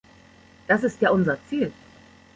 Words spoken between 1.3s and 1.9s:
Ziel.